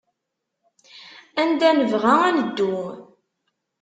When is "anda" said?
1.41-1.69